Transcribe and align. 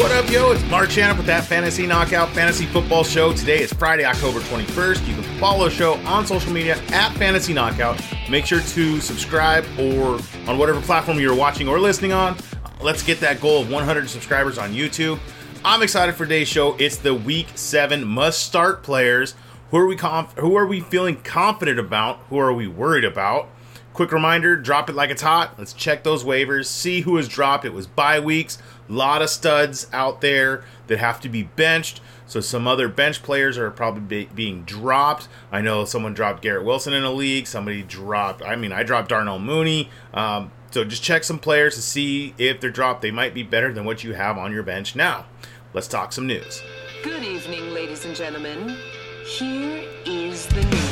What 0.00 0.12
up, 0.12 0.30
yo? 0.30 0.52
It's 0.52 0.64
Mark 0.70 0.88
Shannon 0.88 1.18
with 1.18 1.26
that 1.26 1.44
Fantasy 1.44 1.86
Knockout 1.86 2.30
Fantasy 2.30 2.64
Football 2.64 3.04
Show. 3.04 3.34
Today 3.34 3.60
is 3.60 3.70
Friday, 3.70 4.06
October 4.06 4.40
21st. 4.40 5.06
You 5.06 5.12
can 5.12 5.22
follow 5.38 5.68
the 5.68 5.70
show 5.70 5.92
on 6.06 6.26
social 6.26 6.50
media 6.54 6.78
at 6.88 7.12
Fantasy 7.18 7.52
Knockout. 7.52 8.00
Make 8.30 8.46
sure 8.46 8.60
to 8.60 9.00
subscribe 9.00 9.62
or 9.78 10.18
on 10.48 10.56
whatever 10.56 10.80
platform 10.80 11.20
you're 11.20 11.34
watching 11.34 11.68
or 11.68 11.78
listening 11.78 12.12
on. 12.14 12.34
Let's 12.80 13.02
get 13.02 13.20
that 13.20 13.42
goal 13.42 13.60
of 13.60 13.70
100 13.70 14.08
subscribers 14.08 14.56
on 14.56 14.72
YouTube. 14.72 15.18
I'm 15.66 15.82
excited 15.82 16.14
for 16.14 16.24
today's 16.24 16.48
show. 16.48 16.76
It's 16.78 16.96
the 16.96 17.12
Week 17.12 17.48
7 17.54 18.02
must 18.02 18.42
start 18.42 18.82
players. 18.82 19.34
Who 19.70 19.76
are 19.76 19.86
we 19.86 19.96
conf- 19.96 20.32
who 20.38 20.56
are 20.56 20.66
we 20.66 20.80
feeling 20.80 21.16
confident 21.16 21.78
about? 21.78 22.20
Who 22.30 22.38
are 22.38 22.54
we 22.54 22.66
worried 22.66 23.04
about? 23.04 23.50
Quick 23.92 24.12
reminder, 24.12 24.56
drop 24.56 24.88
it 24.88 24.94
like 24.94 25.10
it's 25.10 25.22
hot. 25.22 25.58
Let's 25.58 25.72
check 25.72 26.04
those 26.04 26.22
waivers, 26.22 26.66
see 26.66 27.00
who 27.00 27.16
has 27.16 27.26
dropped. 27.28 27.64
It 27.64 27.72
was 27.72 27.86
bye 27.86 28.20
weeks. 28.20 28.58
A 28.88 28.92
lot 28.92 29.20
of 29.20 29.30
studs 29.30 29.88
out 29.92 30.20
there 30.20 30.64
that 30.86 30.98
have 30.98 31.20
to 31.22 31.28
be 31.28 31.42
benched. 31.42 32.00
So 32.26 32.40
some 32.40 32.68
other 32.68 32.88
bench 32.88 33.24
players 33.24 33.58
are 33.58 33.70
probably 33.72 34.02
be- 34.02 34.30
being 34.32 34.62
dropped. 34.62 35.28
I 35.50 35.60
know 35.60 35.84
someone 35.84 36.14
dropped 36.14 36.42
Garrett 36.42 36.64
Wilson 36.64 36.92
in 36.92 37.02
a 37.02 37.10
league. 37.10 37.48
Somebody 37.48 37.82
dropped, 37.82 38.42
I 38.42 38.54
mean, 38.54 38.70
I 38.72 38.84
dropped 38.84 39.08
Darnell 39.08 39.40
Mooney. 39.40 39.90
Um, 40.14 40.52
so 40.70 40.84
just 40.84 41.02
check 41.02 41.24
some 41.24 41.40
players 41.40 41.74
to 41.74 41.82
see 41.82 42.34
if 42.38 42.60
they're 42.60 42.70
dropped. 42.70 43.02
They 43.02 43.10
might 43.10 43.34
be 43.34 43.42
better 43.42 43.72
than 43.72 43.84
what 43.84 44.04
you 44.04 44.14
have 44.14 44.38
on 44.38 44.52
your 44.52 44.62
bench 44.62 44.94
now. 44.94 45.26
Let's 45.74 45.88
talk 45.88 46.12
some 46.12 46.28
news. 46.28 46.62
Good 47.02 47.24
evening, 47.24 47.74
ladies 47.74 48.04
and 48.04 48.14
gentlemen. 48.14 48.76
Here 49.24 49.84
is 50.06 50.46
the 50.46 50.62
news. 50.62 50.89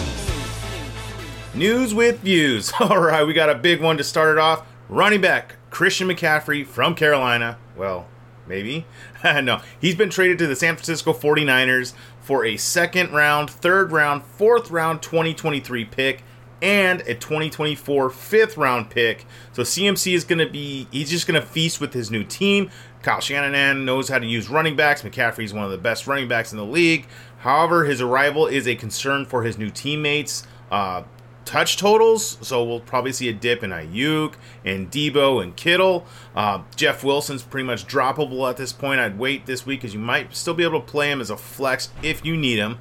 News 1.58 1.92
with 1.92 2.20
views. 2.20 2.72
All 2.80 3.00
right, 3.00 3.26
we 3.26 3.32
got 3.32 3.50
a 3.50 3.54
big 3.56 3.82
one 3.82 3.96
to 3.98 4.04
start 4.04 4.30
it 4.30 4.38
off. 4.38 4.64
Running 4.88 5.20
back 5.20 5.56
Christian 5.70 6.06
McCaffrey 6.06 6.64
from 6.64 6.94
Carolina. 6.94 7.58
Well, 7.76 8.06
maybe. 8.46 8.86
no, 9.24 9.60
he's 9.80 9.96
been 9.96 10.08
traded 10.08 10.38
to 10.38 10.46
the 10.46 10.54
San 10.54 10.76
Francisco 10.76 11.12
49ers 11.12 11.94
for 12.20 12.44
a 12.44 12.56
second 12.56 13.10
round, 13.10 13.50
third 13.50 13.90
round, 13.90 14.22
fourth 14.22 14.70
round 14.70 15.02
2023 15.02 15.84
pick 15.86 16.22
and 16.62 17.00
a 17.00 17.14
2024 17.16 18.08
fifth 18.10 18.56
round 18.56 18.88
pick. 18.88 19.26
So 19.52 19.62
CMC 19.62 20.14
is 20.14 20.22
going 20.22 20.38
to 20.38 20.48
be, 20.48 20.86
he's 20.92 21.10
just 21.10 21.26
going 21.26 21.40
to 21.40 21.46
feast 21.46 21.80
with 21.80 21.92
his 21.92 22.08
new 22.08 22.22
team. 22.22 22.70
Kyle 23.02 23.20
Shanahan 23.20 23.84
knows 23.84 24.08
how 24.08 24.20
to 24.20 24.26
use 24.26 24.48
running 24.48 24.76
backs. 24.76 25.02
McCaffrey 25.02 25.42
is 25.42 25.52
one 25.52 25.64
of 25.64 25.72
the 25.72 25.78
best 25.78 26.06
running 26.06 26.28
backs 26.28 26.52
in 26.52 26.58
the 26.58 26.64
league. 26.64 27.08
However, 27.38 27.84
his 27.84 28.00
arrival 28.00 28.46
is 28.46 28.68
a 28.68 28.76
concern 28.76 29.24
for 29.24 29.42
his 29.42 29.58
new 29.58 29.70
teammates. 29.70 30.46
Uh, 30.70 31.02
touch 31.48 31.78
totals, 31.78 32.36
so 32.42 32.62
we'll 32.62 32.78
probably 32.78 33.10
see 33.10 33.30
a 33.30 33.32
dip 33.32 33.62
in 33.62 33.70
Aiyuk 33.70 34.34
and 34.66 34.90
Deebo 34.90 35.42
and 35.42 35.56
Kittle. 35.56 36.06
Uh, 36.36 36.62
Jeff 36.76 37.02
Wilson's 37.02 37.42
pretty 37.42 37.64
much 37.66 37.86
droppable 37.86 38.48
at 38.50 38.58
this 38.58 38.70
point. 38.70 39.00
I'd 39.00 39.18
wait 39.18 39.46
this 39.46 39.64
week 39.64 39.80
because 39.80 39.94
you 39.94 40.00
might 40.00 40.36
still 40.36 40.52
be 40.52 40.62
able 40.62 40.80
to 40.80 40.86
play 40.86 41.10
him 41.10 41.22
as 41.22 41.30
a 41.30 41.38
flex 41.38 41.88
if 42.02 42.22
you 42.22 42.36
need 42.36 42.58
him. 42.58 42.78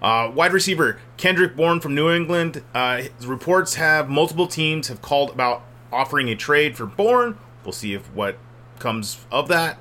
Uh, 0.00 0.30
wide 0.32 0.52
receiver 0.52 1.00
Kendrick 1.16 1.56
Bourne 1.56 1.80
from 1.80 1.96
New 1.96 2.08
England. 2.08 2.62
Uh, 2.72 3.02
reports 3.24 3.74
have 3.74 4.08
multiple 4.08 4.46
teams 4.46 4.86
have 4.86 5.02
called 5.02 5.30
about 5.30 5.64
offering 5.92 6.28
a 6.28 6.36
trade 6.36 6.76
for 6.76 6.86
Bourne. 6.86 7.36
We'll 7.64 7.72
see 7.72 7.94
if 7.94 8.12
what 8.14 8.38
comes 8.78 9.26
of 9.32 9.48
that. 9.48 9.78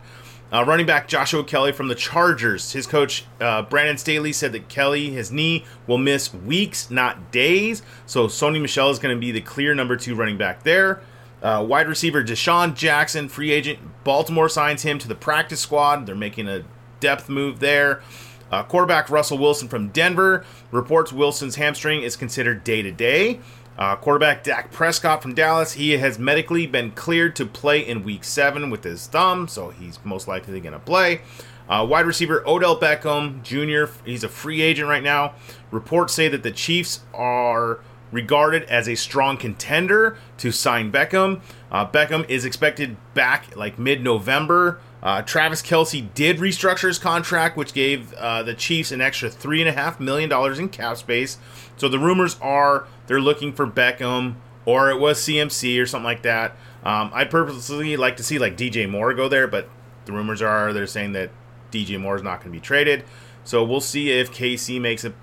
Uh, 0.54 0.64
running 0.64 0.86
back 0.86 1.08
Joshua 1.08 1.44
Kelley 1.44 1.72
from 1.72 1.88
the 1.88 1.96
Chargers. 1.96 2.74
His 2.74 2.86
coach 2.86 3.26
uh, 3.42 3.64
Brandon 3.64 3.98
Staley 3.98 4.32
said 4.32 4.52
that 4.52 4.70
Kelly, 4.70 5.10
his 5.10 5.32
knee, 5.32 5.66
will 5.88 5.98
miss 5.98 6.32
weeks, 6.32 6.92
not 6.92 7.32
days. 7.32 7.82
So 8.06 8.28
Sony 8.28 8.62
Michel 8.62 8.92
is 8.92 9.00
going 9.00 9.16
to 9.16 9.20
be 9.20 9.32
the 9.32 9.42
clear 9.42 9.74
number 9.74 9.98
two 9.98 10.14
running 10.14 10.38
back 10.38 10.62
there. 10.62 11.02
Uh, 11.42 11.66
wide 11.68 11.88
receiver 11.88 12.24
DeSean 12.24 12.76
Jackson, 12.76 13.28
free 13.30 13.52
agent. 13.52 13.80
Baltimore 14.04 14.48
signs 14.48 14.84
him 14.84 15.00
to 15.00 15.08
the 15.08 15.16
practice 15.16 15.60
squad. 15.60 16.06
They're 16.06 16.14
making 16.14 16.48
a 16.48 16.64
depth 17.00 17.30
move 17.30 17.60
there. 17.60 18.04
Uh, 18.52 18.62
quarterback 18.62 19.10
Russell 19.10 19.40
Wilson 19.40 19.68
from 19.68 19.88
Denver 19.90 20.46
reports 20.70 21.12
Wilson's 21.12 21.56
hamstring 21.56 22.04
is 22.04 22.16
considered 22.16 22.64
day 22.64 22.84
to 22.84 22.92
day. 22.92 23.40
Uh, 23.78 23.96
quarterback 23.96 24.44
Dak 24.44 24.72
Prescott 24.72 25.22
from 25.22 25.34
Dallas, 25.34 25.74
he 25.74 25.92
has 25.92 26.20
medically 26.20 26.68
been 26.68 26.92
cleared 26.92 27.36
to 27.38 27.46
play 27.46 27.80
in 27.80 28.04
week 28.04 28.24
seven 28.24 28.70
with 28.70 28.84
his 28.84 29.08
thumb, 29.08 29.48
so 29.48 29.70
he's 29.70 30.00
most 30.04 30.28
likely 30.28 30.60
going 30.60 30.74
to 30.74 30.80
play. 30.80 31.22
Uh, 31.68 31.86
wide 31.90 32.06
receiver 32.06 32.44
Odell 32.48 32.80
Beckham 32.80 33.42
Jr., 33.42 33.92
he's 34.06 34.24
a 34.24 34.30
free 34.30 34.62
agent 34.62 34.90
right 34.90 35.04
now. 35.04 35.34
Reports 35.72 36.14
say 36.14 36.28
that 36.28 36.44
the 36.44 36.52
Chiefs 36.52 37.02
are 37.14 37.80
regarded 38.12 38.64
as 38.64 38.88
a 38.88 38.96
strong 38.96 39.38
contender 39.38 40.18
to 40.38 40.52
sign 40.52 40.92
Beckham. 40.92 41.42
Uh, 41.72 41.90
Beckham 41.90 42.30
is 42.30 42.46
expected 42.46 42.96
back 43.14 43.56
like 43.56 43.80
mid 43.80 44.04
November. 44.04 44.80
Uh, 45.02 45.22
Travis 45.22 45.62
Kelce 45.62 46.14
did 46.14 46.38
restructure 46.38 46.88
his 46.88 46.98
contract, 46.98 47.58
which 47.58 47.74
gave 47.74 48.14
uh, 48.14 48.42
the 48.44 48.54
Chiefs 48.54 48.92
an 48.92 49.02
extra 49.02 49.30
$3.5 49.30 50.00
million 50.00 50.32
in 50.60 50.70
cap 50.70 50.96
space. 50.96 51.38
So 51.76 51.90
the 51.90 52.00
rumors 52.00 52.38
are 52.40 52.88
they're 53.08 53.22
looking 53.22 53.54
for 53.54 53.68
Beckham 53.68 54.36
or 54.66 54.90
it 54.90 55.00
was 55.00 55.20
CMC 55.20 55.82
or 55.82 55.86
something 55.86 56.06
like 56.06 56.24
that. 56.24 56.56
Um, 56.84 57.12
I'd 57.14 57.30
purposely 57.30 57.98
like 57.98 58.18
to 58.18 58.24
see 58.24 58.40
like 58.40 58.58
DJ 58.58 58.90
Moore 58.90 59.14
go 59.14 59.28
there, 59.28 59.48
but 59.48 59.70
the 60.06 60.12
rumors 60.12 60.42
are 60.42 60.74
they're 60.74 60.88
saying 60.88 61.14
that 61.14 61.32
DJ 61.72 62.00
Moore 62.00 62.16
is 62.16 62.24
not 62.24 62.40
going 62.40 62.52
to 62.52 62.58
be 62.58 62.62
traded. 62.62 63.04
So 63.44 63.64
we'll 63.64 63.82
see 63.82 64.12
if 64.12 64.32
KC 64.32 64.80
makes 64.80 65.04
a 65.04 65.14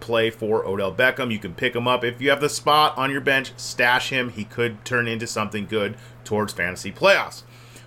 play 0.00 0.30
for 0.30 0.66
Odell 0.66 0.94
Beckham. 0.94 1.32
You 1.32 1.38
can 1.38 1.54
pick 1.54 1.74
him 1.74 1.88
up. 1.88 2.04
If 2.04 2.20
you 2.20 2.30
have 2.30 2.40
the 2.40 2.48
spot 2.48 2.96
on 2.98 3.10
your 3.10 3.20
bench, 3.20 3.52
stash 3.56 4.10
him. 4.10 4.30
He 4.30 4.44
could 4.44 4.84
turn 4.84 5.08
into 5.08 5.26
something 5.26 5.66
good 5.66 5.96
towards 6.24 6.52
fantasy 6.52 6.92
playoffs. 6.92 7.44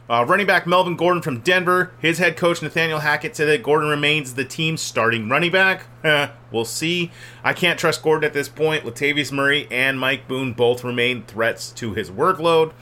Uh, 0.08 0.24
running 0.28 0.46
back 0.46 0.68
Melvin 0.68 0.96
Gordon 0.96 1.24
from 1.24 1.40
Denver. 1.40 1.92
His 2.00 2.20
head 2.20 2.38
coach 2.38 2.62
Nathaniel 2.62 3.00
Hackett 3.00 3.36
said 3.36 3.48
that 3.48 3.64
Gordon 3.64 3.90
remains 3.90 4.36
the 4.36 4.46
team's 4.46 4.82
starting 4.82 5.30
running 5.30 5.52
back. 5.52 5.88
we'll 6.52 6.64
see. 6.64 7.12
I 7.44 7.54
can't 7.54 7.80
trust 7.80 8.04
Gordon 8.04 8.24
at 8.24 8.34
this 8.34 8.48
point. 8.48 8.84
Latavius 8.84 9.32
Murray 9.32 9.68
and 9.72 10.00
Mike 10.00 10.28
Boone 10.28 10.54
both 10.54 10.84
remain 10.84 11.24
threats 11.24 11.72
to 11.72 11.94
his 11.94 12.12
workload. 12.12 12.74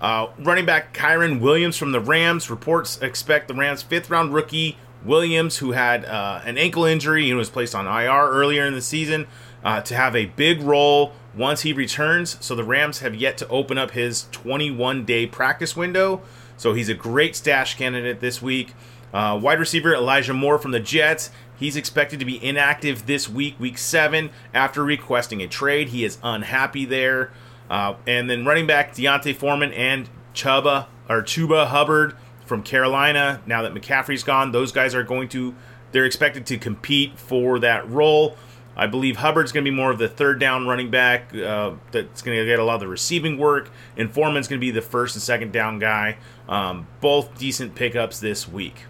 Uh, 0.00 0.28
running 0.40 0.66
back 0.66 0.92
Kyren 0.92 1.40
Williams 1.40 1.76
from 1.76 1.92
the 1.92 2.00
Rams. 2.00 2.50
Reports 2.50 3.00
expect 3.00 3.46
the 3.46 3.54
Rams' 3.54 3.82
fifth 3.82 4.10
round 4.10 4.34
rookie 4.34 4.76
Williams, 5.04 5.58
who 5.58 5.70
had 5.70 6.04
uh, 6.04 6.40
an 6.44 6.58
ankle 6.58 6.84
injury 6.84 7.28
and 7.30 7.38
was 7.38 7.48
placed 7.48 7.76
on 7.76 7.86
IR 7.86 8.28
earlier 8.28 8.66
in 8.66 8.74
the 8.74 8.82
season, 8.82 9.28
uh, 9.64 9.80
to 9.82 9.94
have 9.94 10.16
a 10.16 10.26
big 10.26 10.60
role 10.62 11.12
once 11.32 11.62
he 11.62 11.72
returns. 11.72 12.36
So 12.44 12.56
the 12.56 12.64
Rams 12.64 12.98
have 12.98 13.14
yet 13.14 13.38
to 13.38 13.48
open 13.48 13.78
up 13.78 13.92
his 13.92 14.26
21 14.32 15.04
day 15.04 15.26
practice 15.26 15.76
window. 15.76 16.22
So 16.56 16.74
he's 16.74 16.88
a 16.88 16.94
great 16.94 17.36
stash 17.36 17.76
candidate 17.76 18.20
this 18.20 18.40
week. 18.40 18.74
Uh, 19.12 19.38
wide 19.40 19.58
receiver 19.58 19.94
Elijah 19.94 20.34
Moore 20.34 20.58
from 20.58 20.72
the 20.72 20.80
Jets. 20.80 21.30
He's 21.58 21.76
expected 21.76 22.18
to 22.18 22.26
be 22.26 22.42
inactive 22.44 23.06
this 23.06 23.28
week, 23.28 23.58
week 23.58 23.78
seven, 23.78 24.30
after 24.52 24.84
requesting 24.84 25.40
a 25.40 25.48
trade. 25.48 25.88
He 25.88 26.04
is 26.04 26.18
unhappy 26.22 26.84
there. 26.84 27.32
Uh, 27.70 27.94
and 28.06 28.28
then 28.28 28.44
running 28.44 28.66
back 28.66 28.94
D'Onta 28.94 29.34
Foreman 29.34 29.72
and 29.72 30.08
Chuba 30.34 30.86
or 31.08 31.22
Chuba 31.22 31.68
Hubbard 31.68 32.14
from 32.44 32.62
Carolina. 32.62 33.42
Now 33.46 33.62
that 33.62 33.74
McCaffrey's 33.74 34.22
gone, 34.22 34.52
those 34.52 34.70
guys 34.70 34.94
are 34.94 35.02
going 35.02 35.28
to 35.30 35.54
they're 35.92 36.04
expected 36.04 36.44
to 36.46 36.58
compete 36.58 37.18
for 37.18 37.58
that 37.60 37.88
role. 37.88 38.36
I 38.76 38.86
believe 38.86 39.16
Hubbard's 39.16 39.52
going 39.52 39.64
to 39.64 39.70
be 39.70 39.74
more 39.74 39.90
of 39.90 39.98
the 39.98 40.08
third 40.08 40.38
down 40.38 40.66
running 40.66 40.90
back 40.90 41.34
uh, 41.34 41.72
that's 41.92 42.20
going 42.22 42.38
to 42.38 42.44
get 42.44 42.58
a 42.58 42.64
lot 42.64 42.74
of 42.74 42.80
the 42.80 42.88
receiving 42.88 43.38
work, 43.38 43.70
and 43.96 44.10
Foreman's 44.12 44.48
going 44.48 44.60
to 44.60 44.64
be 44.64 44.70
the 44.70 44.82
first 44.82 45.16
and 45.16 45.22
second 45.22 45.52
down 45.52 45.78
guy. 45.78 46.18
Um, 46.48 46.86
both 47.00 47.38
decent 47.38 47.74
pickups 47.74 48.20
this 48.20 48.46
week. 48.46 48.84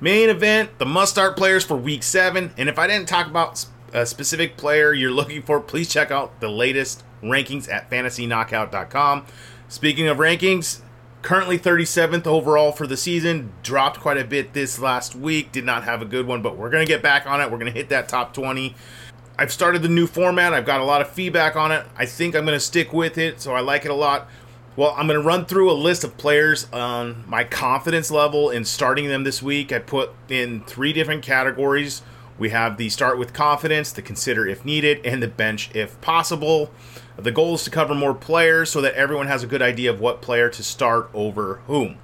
Main 0.00 0.28
event, 0.28 0.78
the 0.78 0.86
must 0.86 1.12
start 1.12 1.36
players 1.36 1.64
for 1.64 1.76
week 1.76 2.02
seven. 2.02 2.52
And 2.56 2.68
if 2.68 2.78
I 2.78 2.86
didn't 2.86 3.08
talk 3.08 3.26
about 3.26 3.64
a 3.92 4.04
specific 4.06 4.56
player 4.56 4.92
you're 4.92 5.10
looking 5.10 5.42
for, 5.42 5.60
please 5.60 5.88
check 5.88 6.10
out 6.10 6.40
the 6.40 6.48
latest 6.48 7.02
rankings 7.22 7.70
at 7.70 7.90
fantasyknockout.com. 7.90 9.26
Speaking 9.68 10.06
of 10.06 10.18
rankings, 10.18 10.82
currently 11.22 11.58
37th 11.58 12.26
overall 12.26 12.72
for 12.72 12.86
the 12.86 12.96
season, 12.96 13.52
dropped 13.62 13.98
quite 13.98 14.18
a 14.18 14.24
bit 14.24 14.52
this 14.52 14.78
last 14.78 15.16
week, 15.16 15.50
did 15.50 15.64
not 15.64 15.84
have 15.84 16.02
a 16.02 16.04
good 16.04 16.26
one, 16.26 16.42
but 16.42 16.56
we're 16.56 16.70
going 16.70 16.86
to 16.86 16.92
get 16.92 17.02
back 17.02 17.26
on 17.26 17.40
it. 17.40 17.50
We're 17.50 17.58
going 17.58 17.72
to 17.72 17.78
hit 17.78 17.88
that 17.88 18.08
top 18.08 18.34
20. 18.34 18.74
I've 19.38 19.52
started 19.52 19.82
the 19.82 19.88
new 19.88 20.06
format. 20.06 20.54
I've 20.54 20.64
got 20.64 20.80
a 20.80 20.84
lot 20.84 21.02
of 21.02 21.10
feedback 21.10 21.56
on 21.56 21.70
it. 21.70 21.86
I 21.96 22.06
think 22.06 22.34
I'm 22.34 22.46
going 22.46 22.56
to 22.56 22.64
stick 22.64 22.92
with 22.92 23.18
it, 23.18 23.40
so 23.40 23.54
I 23.54 23.60
like 23.60 23.84
it 23.84 23.90
a 23.90 23.94
lot. 23.94 24.28
Well, 24.76 24.94
I'm 24.96 25.06
going 25.06 25.20
to 25.20 25.26
run 25.26 25.44
through 25.44 25.70
a 25.70 25.74
list 25.74 26.04
of 26.04 26.16
players 26.16 26.70
on 26.72 27.24
my 27.26 27.44
confidence 27.44 28.10
level 28.10 28.50
in 28.50 28.64
starting 28.64 29.08
them 29.08 29.24
this 29.24 29.42
week. 29.42 29.72
I 29.72 29.78
put 29.78 30.10
in 30.28 30.62
three 30.64 30.92
different 30.92 31.22
categories. 31.22 32.02
We 32.38 32.50
have 32.50 32.76
the 32.76 32.88
start 32.88 33.18
with 33.18 33.32
confidence, 33.32 33.92
the 33.92 34.02
consider 34.02 34.46
if 34.46 34.64
needed, 34.64 35.04
and 35.04 35.22
the 35.22 35.28
bench 35.28 35.70
if 35.74 36.00
possible. 36.00 36.70
The 37.16 37.32
goal 37.32 37.54
is 37.54 37.64
to 37.64 37.70
cover 37.70 37.94
more 37.94 38.14
players 38.14 38.70
so 38.70 38.80
that 38.82 38.94
everyone 38.94 39.26
has 39.26 39.42
a 39.42 39.46
good 39.46 39.62
idea 39.62 39.90
of 39.90 40.00
what 40.00 40.20
player 40.20 40.48
to 40.50 40.62
start 40.62 41.10
over 41.14 41.60
whom. 41.66 41.98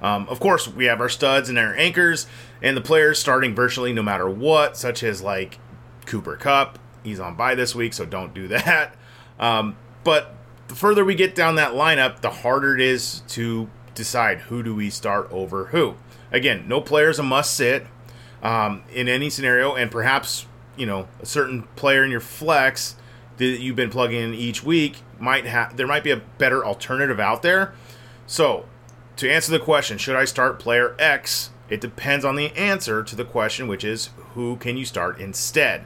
Um, 0.00 0.28
of 0.28 0.38
course, 0.38 0.68
we 0.68 0.84
have 0.84 1.00
our 1.00 1.08
studs 1.08 1.48
and 1.48 1.58
our 1.58 1.74
anchors, 1.74 2.26
and 2.62 2.76
the 2.76 2.80
players 2.80 3.18
starting 3.18 3.54
virtually 3.54 3.92
no 3.92 4.02
matter 4.02 4.28
what, 4.28 4.76
such 4.76 5.02
as 5.02 5.22
like 5.22 5.58
Cooper 6.08 6.36
Kupp. 6.36 6.78
He's 7.04 7.20
on 7.20 7.36
bye 7.36 7.54
this 7.54 7.74
week, 7.74 7.92
so 7.92 8.04
don't 8.04 8.34
do 8.34 8.48
that. 8.48 8.94
Um, 9.38 9.76
but 10.02 10.34
the 10.66 10.74
further 10.74 11.04
we 11.04 11.14
get 11.14 11.34
down 11.34 11.54
that 11.54 11.72
lineup, 11.72 12.20
the 12.20 12.30
harder 12.30 12.74
it 12.74 12.80
is 12.80 13.20
to 13.28 13.70
decide 13.94 14.40
who 14.42 14.62
do 14.62 14.74
we 14.74 14.90
start 14.90 15.28
over 15.30 15.66
who. 15.66 15.94
Again, 16.32 16.66
no 16.66 16.80
player 16.80 17.08
is 17.10 17.18
a 17.18 17.22
must 17.22 17.54
sit 17.54 17.86
um, 18.42 18.82
in 18.92 19.08
any 19.08 19.30
scenario, 19.30 19.74
and 19.74 19.90
perhaps 19.90 20.46
you 20.76 20.86
know 20.86 21.08
a 21.20 21.26
certain 21.26 21.62
player 21.76 22.04
in 22.04 22.10
your 22.10 22.20
flex 22.20 22.96
that 23.36 23.60
you've 23.60 23.76
been 23.76 23.90
plugging 23.90 24.20
in 24.20 24.34
each 24.34 24.62
week 24.62 25.02
might 25.18 25.46
have 25.46 25.76
there 25.76 25.86
might 25.86 26.04
be 26.04 26.10
a 26.10 26.16
better 26.16 26.64
alternative 26.64 27.20
out 27.20 27.42
there. 27.42 27.72
So, 28.26 28.66
to 29.16 29.30
answer 29.30 29.50
the 29.50 29.58
question, 29.58 29.98
should 29.98 30.16
I 30.16 30.24
start 30.24 30.58
player 30.58 30.94
X? 30.98 31.50
It 31.68 31.80
depends 31.80 32.24
on 32.24 32.36
the 32.36 32.54
answer 32.56 33.02
to 33.02 33.16
the 33.16 33.24
question, 33.24 33.68
which 33.68 33.84
is 33.84 34.10
who 34.34 34.56
can 34.56 34.76
you 34.76 34.84
start 34.84 35.18
instead. 35.18 35.84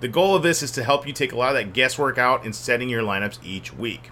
The 0.00 0.08
goal 0.08 0.34
of 0.34 0.42
this 0.42 0.62
is 0.62 0.70
to 0.72 0.84
help 0.84 1.06
you 1.06 1.12
take 1.12 1.32
a 1.32 1.36
lot 1.36 1.50
of 1.50 1.54
that 1.54 1.72
guesswork 1.72 2.18
out 2.18 2.44
in 2.44 2.52
setting 2.52 2.88
your 2.88 3.02
lineups 3.02 3.38
each 3.42 3.72
week. 3.72 4.10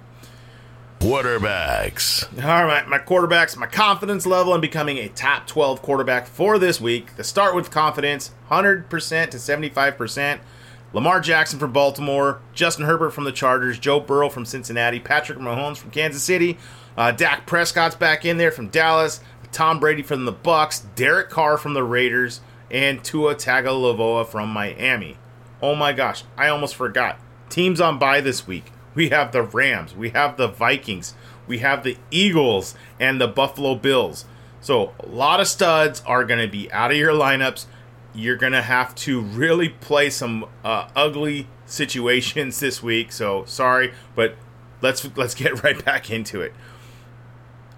Quarterbacks. 1.00 2.25
All 2.44 2.65
right, 2.65 2.88
my 2.88 2.99
quarterbacks, 2.99 3.56
my 3.56 3.67
confidence 3.67 4.26
level 4.26 4.55
in 4.55 4.61
becoming 4.61 4.99
a 4.99 5.09
top 5.09 5.47
12 5.47 5.81
quarterback 5.81 6.26
for 6.26 6.59
this 6.59 6.81
week. 6.81 7.15
To 7.17 7.25
start 7.25 7.55
with 7.55 7.70
confidence, 7.70 8.32
100% 8.50 8.88
to 8.88 9.37
75%. 9.37 10.41
Lamar 10.93 11.20
Jackson 11.20 11.59
from 11.59 11.73
Baltimore, 11.73 12.41
Justin 12.55 12.87
Herbert 12.87 13.11
from 13.11 13.25
the 13.25 13.32
Chargers, 13.32 13.79
Joe 13.79 14.00
Burrow 14.00 14.31
from 14.31 14.47
Cincinnati, 14.47 14.99
Patrick 14.99 15.38
Mahomes 15.38 15.76
from 15.76 15.91
Kansas 15.91 16.23
City, 16.23 16.56
uh, 16.97 17.12
Dak 17.12 17.47
Prescott's 17.47 17.94
back 17.94 18.25
in 18.25 18.38
there 18.38 18.50
from 18.50 18.69
Dallas, 18.69 19.20
Tom 19.53 19.79
Brady 19.79 20.03
from 20.03 20.25
the 20.25 20.32
Bucs, 20.32 20.82
Derek 20.94 21.29
Carr 21.29 21.59
from 21.59 21.75
the 21.75 21.85
Raiders, 21.85 22.41
and 22.70 23.05
Tua 23.05 23.35
Tagovailoa 23.35 24.26
from 24.26 24.49
Miami. 24.49 25.17
Oh 25.60 25.75
my 25.75 25.93
gosh, 25.93 26.25
I 26.37 26.49
almost 26.49 26.76
forgot. 26.76 27.19
Teams 27.49 27.81
on 27.81 27.99
bye 27.99 28.20
this 28.20 28.46
week. 28.46 28.72
We 28.94 29.10
have 29.10 29.32
the 29.32 29.43
Rams, 29.43 29.94
we 29.94 30.10
have 30.10 30.37
the 30.37 30.49
Vikings, 30.49 31.14
we 31.46 31.58
have 31.58 31.84
the 31.84 31.96
Eagles, 32.10 32.75
and 32.99 33.20
the 33.20 33.28
Buffalo 33.28 33.75
Bills. 33.75 34.25
So 34.60 34.93
a 35.00 35.06
lot 35.06 35.40
of 35.40 35.46
studs 35.46 36.02
are 36.06 36.25
going 36.25 36.40
to 36.40 36.49
be 36.49 36.70
out 36.72 36.90
of 36.90 36.96
your 36.96 37.12
lineups. 37.12 37.66
You're 38.14 38.37
going 38.37 38.52
to 38.52 38.62
have 38.62 38.94
to 38.96 39.20
really 39.20 39.69
play 39.69 40.10
some 40.10 40.46
uh, 40.64 40.88
ugly 40.96 41.46
situations 41.66 42.58
this 42.60 42.82
week. 42.82 43.12
So 43.12 43.44
sorry, 43.44 43.93
but 44.14 44.34
let's 44.81 45.08
let's 45.16 45.34
get 45.34 45.62
right 45.64 45.82
back 45.84 46.10
into 46.10 46.40
it. 46.40 46.52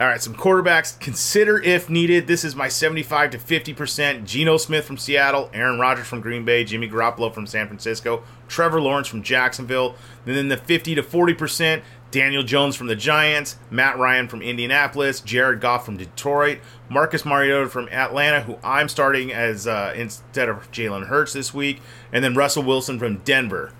All 0.00 0.06
right, 0.06 0.23
some 0.23 0.35
quarterbacks 0.35 0.99
consider 0.99 1.61
if 1.61 1.91
needed. 1.91 2.26
This 2.26 2.43
is 2.43 2.56
my 2.56 2.69
75 2.69 3.32
to 3.32 3.38
50%. 3.38 4.25
Geno 4.25 4.56
Smith 4.56 4.87
from 4.87 4.97
Seattle, 4.97 5.50
Aaron 5.52 5.79
Rodgers 5.79 6.06
from 6.06 6.23
Green 6.23 6.43
Bay, 6.43 6.64
Jimmy 6.64 6.88
Garoppolo 6.88 7.35
from 7.35 7.47
San 7.47 7.67
Francisco, 7.67 8.23
Trevor 8.49 8.81
Lawrence 8.81 9.08
from 9.08 9.23
Jacksonville. 9.23 9.94
And 10.25 10.35
then 10.35 10.49
the 10.49 10.56
50 10.56 10.94
to 10.94 11.02
40%, 11.02 11.82
Daniel 12.11 12.43
Jones 12.43 12.76
from 12.76 12.87
the 12.87 12.97
Giants, 12.97 13.58
Matt 13.70 13.99
Ryan 13.99 14.26
from 14.26 14.41
Indianapolis, 14.41 15.20
Jared 15.20 15.61
Goff 15.61 15.85
from 15.85 15.99
Detroit, 15.99 16.61
Marcus 16.88 17.26
Mariota 17.26 17.69
from 17.69 17.87
Atlanta, 17.91 18.41
who 18.41 18.56
I'm 18.64 18.88
starting 18.88 19.35
as 19.35 19.67
uh, 19.67 19.93
instead 19.94 20.49
of 20.49 20.70
Jalen 20.73 21.08
Hurts 21.08 21.35
this 21.35 21.53
week, 21.53 21.82
and 22.11 22.25
then 22.25 22.32
Russell 22.32 22.62
Wilson 22.62 22.99
from 22.99 23.19
Denver 23.19 23.75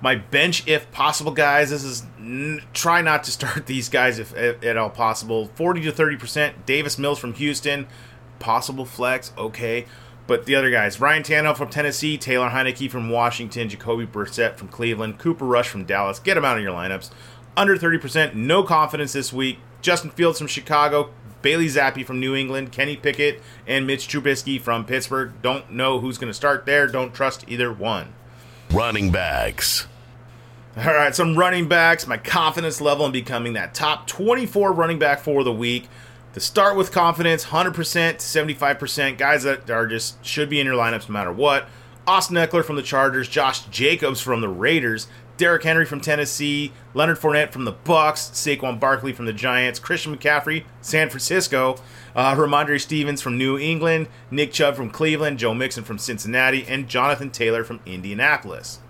my 0.00 0.14
bench 0.14 0.66
if 0.66 0.90
possible 0.92 1.32
guys 1.32 1.70
this 1.70 1.84
is 1.84 2.04
n- 2.18 2.62
try 2.72 3.00
not 3.00 3.24
to 3.24 3.30
start 3.30 3.66
these 3.66 3.88
guys 3.88 4.18
if, 4.18 4.36
if, 4.36 4.62
at 4.62 4.76
all 4.76 4.90
possible 4.90 5.46
40 5.54 5.82
to 5.82 5.92
30 5.92 6.16
percent 6.16 6.66
davis 6.66 6.98
mills 6.98 7.18
from 7.18 7.34
houston 7.34 7.86
possible 8.38 8.84
flex 8.84 9.32
okay 9.38 9.86
but 10.26 10.44
the 10.46 10.54
other 10.54 10.70
guys 10.70 11.00
ryan 11.00 11.22
tannehill 11.22 11.56
from 11.56 11.68
tennessee 11.68 12.18
taylor 12.18 12.50
heinicke 12.50 12.90
from 12.90 13.08
washington 13.08 13.68
jacoby 13.68 14.06
brissett 14.06 14.56
from 14.56 14.68
cleveland 14.68 15.18
cooper 15.18 15.44
rush 15.44 15.68
from 15.68 15.84
dallas 15.84 16.18
get 16.18 16.34
them 16.34 16.44
out 16.44 16.56
of 16.56 16.62
your 16.62 16.72
lineups 16.72 17.10
under 17.56 17.76
30 17.76 17.98
percent 17.98 18.34
no 18.34 18.62
confidence 18.62 19.14
this 19.14 19.32
week 19.32 19.58
justin 19.80 20.10
fields 20.10 20.38
from 20.38 20.46
chicago 20.46 21.10
Bailey 21.42 21.66
Zappe 21.66 22.04
from 22.04 22.18
New 22.18 22.34
England, 22.34 22.72
Kenny 22.72 22.96
Pickett, 22.96 23.40
and 23.68 23.86
Mitch 23.86 24.08
Trubisky 24.08 24.60
from 24.60 24.84
Pittsburgh. 24.84 25.32
Don't 25.42 25.70
know 25.70 26.00
who's 26.00 26.18
going 26.18 26.30
to 26.30 26.34
start 26.34 26.66
there. 26.66 26.88
Don't 26.88 27.14
trust 27.14 27.44
either 27.46 27.72
one. 27.72 28.14
Running 28.70 29.10
backs. 29.10 29.86
All 30.76 30.84
right, 30.84 31.14
some 31.14 31.36
running 31.36 31.68
backs. 31.68 32.06
My 32.06 32.18
confidence 32.18 32.80
level 32.80 33.06
in 33.06 33.12
becoming 33.12 33.54
that 33.54 33.72
top 33.74 34.06
24 34.06 34.72
running 34.72 34.98
back 34.98 35.20
for 35.20 35.42
the 35.42 35.52
week. 35.52 35.88
To 36.34 36.40
start 36.40 36.76
with 36.76 36.92
confidence, 36.92 37.46
100% 37.46 37.72
75%. 37.72 39.16
Guys 39.16 39.44
that 39.44 39.70
are 39.70 39.86
just 39.86 40.22
should 40.22 40.50
be 40.50 40.60
in 40.60 40.66
your 40.66 40.76
lineups 40.76 41.08
no 41.08 41.14
matter 41.14 41.32
what. 41.32 41.68
Austin 42.06 42.36
Ekeler 42.36 42.64
from 42.64 42.76
the 42.76 42.82
Chargers, 42.82 43.26
Josh 43.26 43.64
Jacobs 43.66 44.20
from 44.20 44.42
the 44.42 44.48
Raiders, 44.48 45.08
Derrick 45.36 45.64
Henry 45.64 45.84
from 45.84 46.00
Tennessee, 46.00 46.72
Leonard 46.94 47.18
Fournette 47.18 47.52
from 47.52 47.64
the 47.64 47.72
Bucs, 47.72 48.30
Saquon 48.32 48.80
Barkley 48.80 49.12
from 49.12 49.26
the 49.26 49.32
Giants, 49.32 49.78
Christian 49.78 50.16
McCaffrey, 50.16 50.64
San 50.80 51.10
Francisco, 51.10 51.76
uh, 52.14 52.34
Rhamondre 52.34 52.80
Stevens 52.80 53.20
from 53.20 53.36
New 53.36 53.58
England, 53.58 54.08
Nick 54.30 54.52
Chubb 54.52 54.76
from 54.76 54.90
Cleveland, 54.90 55.38
Joe 55.38 55.52
Mixon 55.54 55.84
from 55.84 55.98
Cincinnati, 55.98 56.64
and 56.66 56.88
Jonathan 56.88 57.30
Taylor 57.30 57.64
from 57.64 57.80
Indianapolis. 57.84 58.80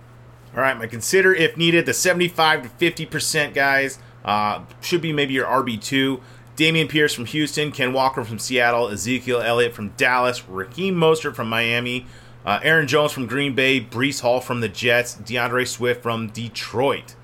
All 0.55 0.63
right, 0.63 0.79
my 0.79 0.87
consider 0.87 1.35
if 1.35 1.57
needed 1.57 1.85
the 1.85 1.93
75 1.93 2.63
to 2.63 2.69
50 2.69 3.07
percent 3.07 3.55
guys 3.55 3.99
uh, 4.25 4.63
should 4.81 5.03
be 5.03 5.13
maybe 5.13 5.35
your 5.35 5.47
RB 5.47 5.83
two. 5.83 6.21
Dameon 6.57 6.89
Pierce 6.89 7.13
from 7.13 7.27
Houston, 7.27 7.71
Ken 7.71 7.93
Walker 7.93 8.25
from 8.25 8.39
Seattle, 8.39 8.89
Ezekiel 8.89 9.43
Elliott 9.43 9.75
from 9.75 9.91
Dallas, 9.91 10.49
Raheem 10.49 10.95
Mostert 10.95 11.35
from 11.35 11.51
Miami, 11.51 12.07
uh, 12.47 12.61
Aaron 12.63 12.87
Jones 12.87 13.13
from 13.13 13.27
Green 13.27 13.55
Bay, 13.55 13.81
Breece 13.81 14.21
Hall 14.21 14.41
from 14.41 14.61
the 14.61 14.69
Jets, 14.69 15.15
D'Andre 15.15 15.65
Swift 15.65 16.03
from 16.03 16.29
Detroit. 16.29 17.17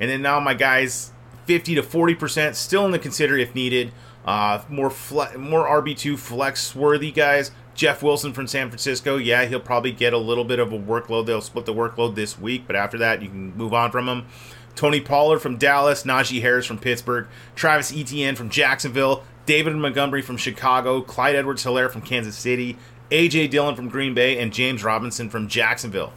And 0.00 0.10
then 0.10 0.22
now 0.22 0.40
my 0.40 0.54
guys, 0.54 1.12
50 1.44 1.76
to 1.76 1.82
40%, 1.82 2.54
still 2.54 2.84
in 2.86 2.90
the 2.90 2.98
consider 2.98 3.36
if 3.36 3.54
needed. 3.54 3.92
Uh, 4.24 4.62
more 4.68 4.88
fle- 4.90 5.36
more 5.38 5.66
RB2 5.66 6.18
flex 6.18 6.74
worthy 6.74 7.12
guys. 7.12 7.50
Jeff 7.74 8.02
Wilson 8.02 8.32
from 8.32 8.46
San 8.46 8.68
Francisco, 8.68 9.16
yeah, 9.16 9.44
he'll 9.46 9.60
probably 9.60 9.92
get 9.92 10.12
a 10.12 10.18
little 10.18 10.44
bit 10.44 10.58
of 10.58 10.72
a 10.72 10.78
workload. 10.78 11.26
They'll 11.26 11.40
split 11.40 11.66
the 11.66 11.74
workload 11.74 12.14
this 12.14 12.38
week, 12.38 12.64
but 12.66 12.76
after 12.76 12.98
that, 12.98 13.22
you 13.22 13.28
can 13.28 13.56
move 13.56 13.72
on 13.72 13.90
from 13.90 14.08
him. 14.08 14.26
Tony 14.74 15.00
Pollard 15.00 15.40
from 15.40 15.56
Dallas, 15.56 16.04
Najee 16.04 16.40
Harris 16.40 16.66
from 16.66 16.78
Pittsburgh, 16.78 17.26
Travis 17.54 17.92
Etienne 17.92 18.36
from 18.36 18.50
Jacksonville, 18.50 19.24
David 19.44 19.74
Montgomery 19.76 20.22
from 20.22 20.36
Chicago, 20.36 21.00
Clyde 21.00 21.34
Edwards 21.34 21.64
Helaire 21.64 21.90
from 21.90 22.02
Kansas 22.02 22.36
City, 22.36 22.78
AJ 23.12 23.50
Dillon 23.50 23.76
from 23.76 23.88
Green 23.88 24.14
Bay, 24.14 24.38
and 24.38 24.52
James 24.52 24.82
Robinson 24.82 25.28
from 25.28 25.46
Jacksonville. 25.46 26.12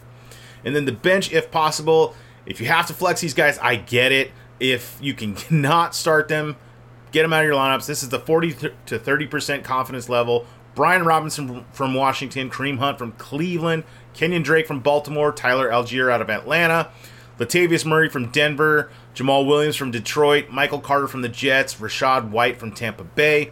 And 0.64 0.74
then 0.74 0.84
the 0.84 0.92
bench, 0.92 1.32
if 1.32 1.50
possible. 1.50 2.14
If 2.46 2.60
you 2.60 2.66
have 2.66 2.86
to 2.86 2.94
flex 2.94 3.20
these 3.20 3.34
guys, 3.34 3.58
I 3.58 3.76
get 3.76 4.12
it. 4.12 4.30
If 4.58 4.98
you 5.00 5.14
cannot 5.14 5.94
start 5.94 6.28
them, 6.28 6.56
get 7.12 7.22
them 7.22 7.32
out 7.32 7.42
of 7.42 7.46
your 7.46 7.56
lineups. 7.56 7.86
This 7.86 8.02
is 8.02 8.08
the 8.08 8.18
40 8.18 8.52
to 8.86 8.98
30% 8.98 9.64
confidence 9.64 10.08
level. 10.08 10.46
Brian 10.74 11.04
Robinson 11.04 11.64
from 11.72 11.94
Washington, 11.94 12.50
Kareem 12.50 12.78
Hunt 12.78 12.98
from 12.98 13.12
Cleveland, 13.12 13.84
Kenyon 14.12 14.42
Drake 14.42 14.66
from 14.66 14.80
Baltimore, 14.80 15.32
Tyler 15.32 15.70
Allgeier 15.70 16.12
out 16.12 16.20
of 16.20 16.28
Atlanta, 16.28 16.90
Latavius 17.38 17.86
Murray 17.86 18.08
from 18.08 18.30
Denver, 18.30 18.90
Jamaal 19.14 19.46
Williams 19.46 19.76
from 19.76 19.90
Detroit, 19.90 20.50
Michael 20.50 20.80
Carter 20.80 21.08
from 21.08 21.22
the 21.22 21.28
Jets, 21.28 21.76
Rachaad 21.76 22.30
White 22.30 22.58
from 22.58 22.72
Tampa 22.72 23.04
Bay. 23.04 23.50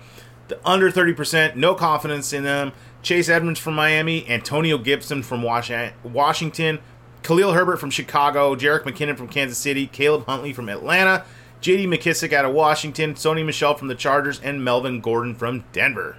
The 0.48 0.60
under 0.68 0.90
30%, 0.90 1.56
no 1.56 1.74
confidence 1.74 2.32
in 2.34 2.44
them. 2.44 2.72
Chase 3.04 3.28
Edmonds 3.28 3.61
from 3.61 3.75
Miami, 3.75 4.26
Antonio 4.30 4.78
Gibson 4.78 5.23
from 5.23 5.42
Washington, 5.42 6.78
Khalil 7.23 7.52
Herbert 7.52 7.76
from 7.76 7.90
Chicago, 7.90 8.56
Jerick 8.56 8.84
McKinnon 8.84 9.16
from 9.18 9.28
Kansas 9.28 9.58
City, 9.58 9.87
Caleb 9.87 10.25
Huntley 10.25 10.54
from 10.54 10.70
Atlanta, 10.70 11.25
J.D. 11.61 11.87
McKissic 11.87 12.32
out 12.32 12.46
of 12.46 12.52
Washington, 12.52 13.14
Sony 13.14 13.44
Michel 13.44 13.75
from 13.75 13.88
the 13.88 13.94
Chargers, 13.94 14.40
and 14.40 14.64
Melvin 14.64 15.00
Gordon 15.00 15.34
from 15.34 15.64
Denver. 15.73 16.16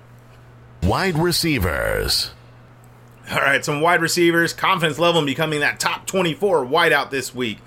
Wide 0.83 1.17
receivers. 1.17 2.31
All 3.31 3.37
right, 3.37 3.65
some 3.65 3.81
wide 3.81 4.01
receivers. 4.01 4.53
Confidence 4.53 4.99
level 4.99 5.19
in 5.19 5.25
becoming 5.25 5.61
that 5.61 5.79
top 5.79 6.05
24 6.05 6.65
wideout 6.65 7.09
this 7.09 7.33
week. 7.33 7.57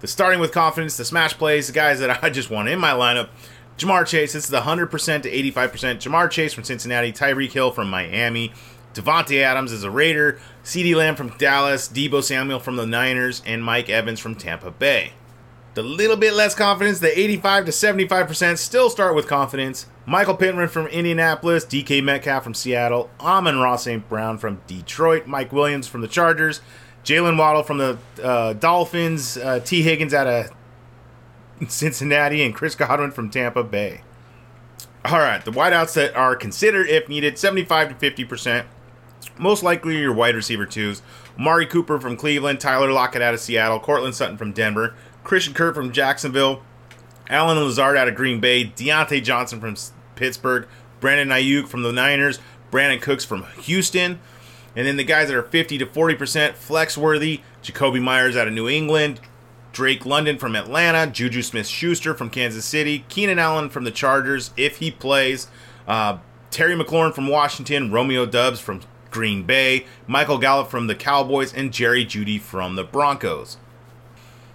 The 0.00 0.06
starting 0.06 0.40
with 0.40 0.52
confidence, 0.52 0.98
the 0.98 1.04
smash 1.06 1.32
plays, 1.38 1.68
the 1.68 1.72
guys 1.72 2.00
that 2.00 2.18
I 2.22 2.28
just 2.28 2.50
want 2.50 2.68
in 2.68 2.78
my 2.78 2.90
lineup. 2.90 3.30
Ja'Marr 3.78 4.06
Chase, 4.06 4.32
this 4.32 4.44
is 4.44 4.50
the 4.50 4.62
100% 4.62 5.22
to 5.22 5.30
85%. 5.30 5.52
Ja'Marr 5.96 6.30
Chase 6.30 6.54
from 6.54 6.64
Cincinnati, 6.64 7.12
Tyreek 7.12 7.52
Hill 7.52 7.70
from 7.70 7.90
Miami, 7.90 8.52
Davante 8.94 9.42
Adams 9.42 9.72
is 9.72 9.84
a 9.84 9.90
Raider, 9.90 10.40
CeeDee 10.64 10.94
Lamb 10.94 11.16
from 11.16 11.28
Dallas, 11.36 11.86
Deebo 11.86 12.22
Samuel 12.22 12.58
from 12.58 12.76
the 12.76 12.86
Niners, 12.86 13.42
and 13.44 13.62
Mike 13.62 13.90
Evans 13.90 14.18
from 14.18 14.34
Tampa 14.34 14.70
Bay. 14.70 15.12
The 15.74 15.82
little 15.82 16.16
bit 16.16 16.32
less 16.32 16.54
confidence, 16.54 17.00
the 17.00 17.18
85 17.18 17.66
to 17.66 17.70
75%, 17.70 18.56
still 18.56 18.88
start 18.88 19.14
with 19.14 19.26
confidence. 19.26 19.84
Michael 20.06 20.34
Pittman 20.34 20.68
from 20.68 20.86
Indianapolis, 20.86 21.66
DK 21.66 22.02
Metcalf 22.02 22.42
from 22.42 22.54
Seattle, 22.54 23.10
Amon-Ra 23.20 23.76
St. 23.76 24.08
Brown 24.08 24.38
from 24.38 24.62
Detroit, 24.66 25.26
Mike 25.26 25.52
Williams 25.52 25.86
from 25.86 26.00
the 26.00 26.08
Chargers, 26.08 26.62
Jalen 27.04 27.36
Waddle 27.38 27.62
from 27.62 27.76
the 27.76 27.98
uh, 28.22 28.54
Dolphins, 28.54 29.36
uh, 29.36 29.60
Tee 29.60 29.82
Higgins 29.82 30.14
out 30.14 30.26
of 30.26 30.50
Cincinnati, 31.68 32.42
and 32.42 32.54
Chris 32.54 32.74
Godwin 32.74 33.10
from 33.10 33.30
Tampa 33.30 33.64
Bay. 33.64 34.02
All 35.04 35.18
right, 35.18 35.44
the 35.44 35.52
wideouts 35.52 35.94
that 35.94 36.16
are 36.16 36.34
considered, 36.34 36.88
if 36.88 37.08
needed, 37.08 37.38
75 37.38 37.98
to 37.98 38.10
50%. 38.10 38.66
Most 39.38 39.62
likely 39.62 39.98
your 39.98 40.12
wide 40.12 40.34
receiver 40.34 40.66
twos. 40.66 41.02
Mari 41.38 41.66
Cooper 41.66 42.00
from 42.00 42.16
Cleveland, 42.16 42.60
Tyler 42.60 42.90
Lockett 42.90 43.22
out 43.22 43.34
of 43.34 43.40
Seattle, 43.40 43.78
Courtland 43.78 44.14
Sutton 44.14 44.36
from 44.36 44.52
Denver, 44.52 44.94
Christian 45.22 45.54
Kirk 45.54 45.74
from 45.74 45.92
Jacksonville, 45.92 46.62
Allen 47.28 47.58
Lazard 47.58 47.96
out 47.96 48.08
of 48.08 48.14
Green 48.14 48.40
Bay, 48.40 48.64
Diontae 48.64 49.22
Johnson 49.22 49.60
from 49.60 49.76
Pittsburgh, 50.14 50.66
Brandon 51.00 51.28
Aiyuk 51.28 51.68
from 51.68 51.82
the 51.82 51.92
Niners, 51.92 52.38
Brandin 52.70 53.00
Cooks 53.00 53.24
from 53.24 53.44
Houston. 53.62 54.18
And 54.74 54.86
then 54.86 54.96
the 54.96 55.04
guys 55.04 55.28
that 55.28 55.36
are 55.36 55.42
50 55.42 55.78
to 55.78 55.86
40% 55.86 56.54
flex 56.54 56.98
worthy 56.98 57.42
Jakobi 57.62 58.02
Meyers 58.02 58.36
out 58.36 58.46
of 58.46 58.54
New 58.54 58.68
England, 58.68 59.20
Drake 59.76 60.06
London 60.06 60.38
from 60.38 60.56
Atlanta, 60.56 61.06
Juju 61.06 61.42
Smith 61.42 61.66
Schuster 61.66 62.14
from 62.14 62.30
Kansas 62.30 62.64
City, 62.64 63.04
Keenan 63.10 63.38
Allen 63.38 63.68
from 63.68 63.84
the 63.84 63.90
Chargers, 63.90 64.50
if 64.56 64.78
he 64.78 64.90
plays, 64.90 65.48
uh, 65.86 66.16
Terry 66.50 66.74
McLaurin 66.74 67.12
from 67.12 67.28
Washington, 67.28 67.92
Romeo 67.92 68.24
Doubs 68.24 68.58
from 68.58 68.80
Green 69.10 69.42
Bay, 69.42 69.84
Michael 70.06 70.38
Gallup 70.38 70.70
from 70.70 70.86
the 70.86 70.94
Cowboys, 70.94 71.52
and 71.52 71.74
Jerry 71.74 72.06
Jeudy 72.06 72.40
from 72.40 72.76
the 72.76 72.84
Broncos. 72.84 73.58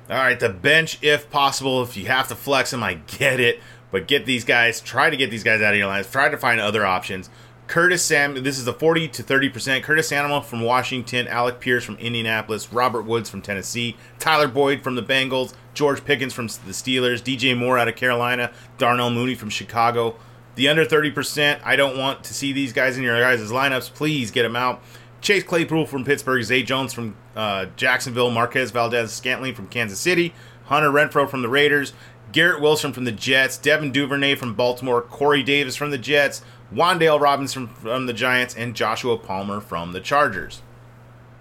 All 0.10 0.16
right, 0.16 0.40
the 0.40 0.50
bench, 0.50 0.98
if 1.04 1.30
possible, 1.30 1.84
if 1.84 1.96
you 1.96 2.08
have 2.08 2.28
to 2.30 2.36
flex 2.36 2.72
them, 2.72 2.82
I 2.82 2.96
get 2.96 3.40
it. 3.40 3.60
But 3.92 4.08
get 4.08 4.26
these 4.26 4.44
guys, 4.44 4.82
try 4.82 5.12
to 5.12 5.18
get 5.18 5.30
these 5.30 5.44
guys 5.44 5.62
out 5.62 5.74
of 5.74 5.78
your 5.78 5.86
lines. 5.86 6.10
Try 6.10 6.30
to 6.30 6.38
find 6.38 6.60
other 6.60 6.84
options. 6.84 7.30
Curtis 7.72 8.04
Sam, 8.04 8.34
this 8.44 8.60
is 8.60 8.68
a 8.68 8.74
40 8.74 9.08
to 9.08 9.24
30%. 9.24 9.82
Curtis 9.82 10.10
Samuel 10.10 10.42
from 10.42 10.60
Washington, 10.60 11.26
Alec 11.30 11.62
Pierce 11.62 11.86
from 11.86 11.96
Indianapolis, 12.00 12.74
Robert 12.74 13.04
Woods 13.04 13.30
from 13.30 13.42
Tennessee, 13.42 13.96
Tyler 14.20 14.50
Boyd 14.50 14.82
from 14.84 14.96
the 14.96 15.02
Bengals, 15.02 15.54
George 15.74 16.04
Pickens 16.04 16.34
from 16.34 16.48
the 16.48 16.74
Steelers, 16.74 17.22
DJ 17.22 17.58
Moore 17.58 17.78
out 17.78 17.88
of 17.88 17.96
Carolina, 17.96 18.52
Darnell 18.78 19.10
Mooney 19.10 19.36
from 19.36 19.50
Chicago. 19.50 20.18
The 20.56 20.68
under 20.68 20.84
30%, 20.84 21.62
I 21.64 21.78
don't 21.78 21.98
want 21.98 22.26
to 22.26 22.34
see 22.34 22.52
these 22.52 22.74
guys 22.74 22.98
in 22.98 23.04
your 23.04 23.18
guys' 23.18 23.50
lineups. 23.54 23.94
Please 23.94 24.32
get 24.32 24.44
them 24.44 24.58
out. 24.58 24.84
Chase 25.22 25.44
Claypool 25.44 25.86
from 25.86 26.04
Pittsburgh, 26.04 26.44
Zay 26.44 26.64
Jones 26.64 26.92
from 26.94 27.16
uh, 27.38 27.68
Jacksonville, 27.78 28.32
Marquez 28.32 28.72
Valdes 28.72 29.14
Scantling 29.14 29.56
from 29.56 29.68
Kansas 29.68 30.00
City, 30.00 30.34
Hunter 30.66 30.90
Renfrow 30.90 31.30
from 31.30 31.42
the 31.42 31.50
Raiders, 31.50 31.94
Garrett 32.32 32.62
Wilson 32.62 32.94
from 32.94 33.04
the 33.04 33.12
Jets, 33.12 33.58
Devin 33.58 33.92
Duvernay 33.92 34.36
from 34.36 34.54
Baltimore, 34.54 35.02
Corey 35.02 35.44
Davis 35.44 35.76
from 35.76 35.92
the 35.92 35.98
Jets, 35.98 36.42
Wan'Dale 36.74 37.20
Robinson 37.20 37.68
from 37.68 37.76
from 37.76 38.06
the 38.06 38.14
Giants, 38.14 38.56
and 38.56 38.76
Joshua 38.76 39.18
Palmer 39.18 39.60
from 39.60 39.92
the 39.92 40.00
Chargers. 40.00 40.62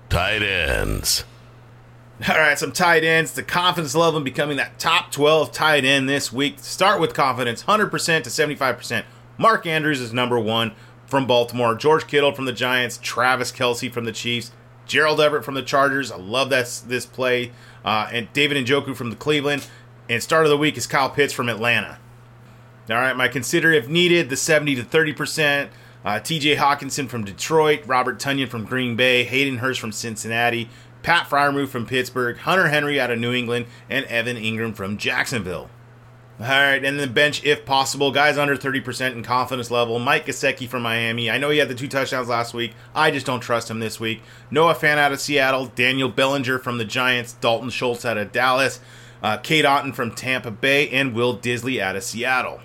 Tight 0.09 0.43
ends. 0.43 1.25
All 2.29 2.37
right, 2.37 2.59
some 2.59 2.73
tight 2.73 3.03
ends. 3.03 3.33
The 3.33 3.43
confidence 3.43 3.95
level 3.95 4.19
in 4.19 4.25
becoming 4.25 4.59
that 4.59 4.79
top 4.79 5.11
12 5.11 5.53
tight 5.53 5.85
end 5.87 6.09
this 6.09 6.31
week. 6.31 6.59
Start 6.59 7.01
with 7.01 7.15
confidence 7.15 7.63
100% 7.65 7.91
to 8.25 8.31
75%. 8.31 9.05
Mark 9.39 9.67
Andrews 9.67 10.03
is 10.03 10.13
number 10.13 10.39
one 10.39 10.73
from 11.07 11.27
Baltimore, 11.27 11.75
George 11.75 12.07
Kittle 12.07 12.33
from 12.33 12.45
the 12.45 12.53
Giants, 12.53 12.99
Travis 13.01 13.51
Kelce 13.51 13.91
from 13.91 14.05
the 14.05 14.13
Chiefs, 14.13 14.53
Gerald 14.85 15.21
Everett 15.21 15.45
from 15.45 15.55
the 15.55 15.63
Chargers. 15.63 16.13
I 16.13 16.17
love 16.19 16.51
that 16.51 16.83
this 16.87 17.07
play, 17.07 17.53
uh, 17.85 18.09
and 18.13 18.33
David 18.33 18.65
Njoku 18.65 18.95
from 18.95 19.11
the 19.11 19.17
Cleveland. 19.17 19.67
And 20.09 20.23
start 20.23 20.45
of 20.45 20.51
the 20.51 20.59
week 20.59 20.77
is 20.77 20.87
Kyle 20.87 21.11
Pitts 21.11 21.33
from 21.33 21.49
Atlanta. 21.49 21.99
All 22.89 22.97
right, 22.97 23.17
my 23.17 23.29
consider 23.29 23.71
if 23.71 23.89
needed 23.89 24.29
the 24.29 24.37
70 24.37 24.75
to 24.77 24.83
30 24.83 25.13
percent. 25.13 25.71
Uh, 26.05 26.19
T.J. 26.19 26.57
Hockenson 26.57 27.09
from 27.09 27.25
Detroit, 27.25 27.83
Robert 27.87 28.19
Tonyan 28.19 28.49
from 28.49 28.65
Green 28.65 28.97
Bay, 28.97 29.23
Hayden 29.25 29.59
Hurst 29.59 29.81
from 29.81 29.93
Cincinnati, 29.93 30.71
Pat 31.03 31.29
Freiermuth 31.29 31.69
from 31.69 31.87
Pittsburgh, 31.87 32.39
Hunter 32.39 32.69
Henry 32.69 32.99
out 32.99 33.11
of 33.11 33.19
New 33.19 33.35
England, 33.35 33.67
and 33.91 34.07
Evan 34.07 34.37
Engram 34.39 34.75
from 34.75 34.97
Jacksonville. 34.97 35.69
All 36.41 36.47
right, 36.47 36.77
and 36.77 36.85
then 36.87 36.97
the 36.97 37.07
bench, 37.07 37.45
if 37.45 37.67
possible, 37.67 38.11
guys 38.11 38.39
under 38.39 38.57
30% 38.57 39.13
in 39.13 39.23
confidence 39.23 39.71
level. 39.71 39.99
Mike 39.99 40.25
Gesicki 40.25 40.67
from 40.67 40.83
Miami. 40.83 41.31
I 41.31 41.37
know 41.37 41.51
he 41.51 41.59
had 41.59 41.69
the 41.69 41.75
two 41.75 41.87
touchdowns 41.87 42.29
last 42.29 42.55
week. 42.55 42.73
I 42.95 43.11
just 43.11 43.27
don't 43.27 43.41
trust 43.41 43.71
him 43.71 43.79
this 43.79 44.01
week. 44.01 44.23
Noah 44.51 44.75
Fant 44.75 44.97
out 44.97 45.13
of 45.13 45.21
Seattle. 45.21 45.67
Daniel 45.67 46.09
Bellinger 46.09 46.59
from 46.59 46.79
the 46.79 46.87
Giants. 46.87 47.35
Dalton 47.35 47.69
Schultz 47.69 48.07
out 48.07 48.17
of 48.17 48.33
Dallas. 48.33 48.81
Uh, 49.23 49.37
Cade 49.37 49.67
Otton 49.67 49.95
from 49.95 50.15
Tampa 50.15 50.51
Bay. 50.51 50.89
And 50.89 51.15
Will 51.15 51.37
Dissly 51.37 51.79
out 51.79 51.95
of 51.95 52.05
Seattle. 52.05 52.63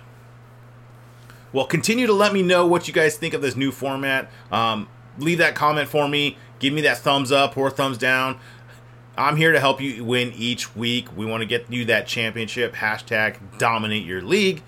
Well, 1.52 1.66
continue 1.66 2.06
to 2.06 2.14
let 2.14 2.32
me 2.32 2.42
know 2.42 2.66
what 2.66 2.88
you 2.88 2.94
guys 2.94 3.18
think 3.18 3.34
of 3.34 3.42
this 3.42 3.56
new 3.56 3.70
format. 3.70 4.30
Um, 4.50 4.88
leave 5.18 5.36
that 5.36 5.54
comment 5.54 5.90
for 5.90 6.08
me. 6.08 6.38
Give 6.60 6.72
me 6.72 6.80
that 6.80 6.96
thumbs 6.96 7.30
up 7.30 7.58
or 7.58 7.68
thumbs 7.68 7.98
down. 7.98 8.38
I'm 9.16 9.36
here 9.36 9.52
to 9.52 9.60
help 9.60 9.80
you 9.80 10.04
win 10.04 10.32
each 10.34 10.76
week. 10.76 11.16
We 11.16 11.24
want 11.24 11.40
to 11.40 11.46
get 11.46 11.72
you 11.72 11.86
that 11.86 12.06
championship. 12.06 12.74
Hashtag 12.74 13.58
dominate 13.58 14.04
your 14.04 14.20
league. 14.20 14.62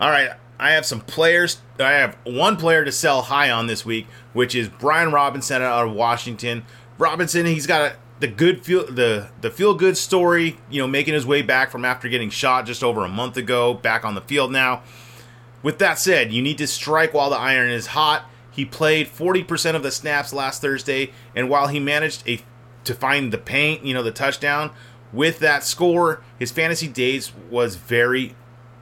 All 0.00 0.10
right, 0.10 0.30
I 0.58 0.72
have 0.72 0.86
some 0.86 1.00
players. 1.00 1.60
I 1.78 1.92
have 1.92 2.16
one 2.24 2.56
player 2.56 2.84
to 2.84 2.92
sell 2.92 3.22
high 3.22 3.50
on 3.50 3.66
this 3.66 3.84
week, 3.84 4.06
which 4.32 4.54
is 4.54 4.68
Brian 4.68 5.12
Robinson 5.12 5.62
out 5.62 5.86
of 5.86 5.92
Washington. 5.92 6.64
Robinson, 6.98 7.46
he's 7.46 7.66
got 7.66 7.92
a, 7.92 7.96
the 8.20 8.28
good 8.28 8.64
feel 8.64 8.86
the 8.86 9.28
the 9.40 9.50
feel 9.50 9.74
good 9.74 9.96
story. 9.96 10.58
You 10.70 10.82
know, 10.82 10.86
making 10.86 11.14
his 11.14 11.26
way 11.26 11.42
back 11.42 11.70
from 11.70 11.84
after 11.84 12.08
getting 12.08 12.30
shot 12.30 12.66
just 12.66 12.82
over 12.82 13.04
a 13.04 13.08
month 13.08 13.36
ago, 13.36 13.74
back 13.74 14.04
on 14.04 14.14
the 14.14 14.20
field 14.22 14.52
now. 14.52 14.82
With 15.62 15.78
that 15.78 15.98
said, 15.98 16.32
you 16.32 16.40
need 16.40 16.58
to 16.58 16.66
strike 16.66 17.12
while 17.12 17.28
the 17.28 17.36
iron 17.36 17.70
is 17.70 17.88
hot. 17.88 18.24
He 18.50 18.64
played 18.64 19.06
40% 19.06 19.74
of 19.74 19.82
the 19.82 19.90
snaps 19.90 20.32
last 20.32 20.60
Thursday, 20.60 21.12
and 21.36 21.48
while 21.48 21.68
he 21.68 21.78
managed 21.78 22.28
a 22.28 22.40
to 22.84 22.94
find 22.94 23.32
the 23.32 23.38
paint, 23.38 23.84
you 23.84 23.94
know, 23.94 24.02
the 24.02 24.10
touchdown. 24.10 24.70
With 25.12 25.40
that 25.40 25.64
score, 25.64 26.22
his 26.38 26.50
fantasy 26.50 26.86
days 26.88 27.32
was 27.50 27.76
very 27.76 28.34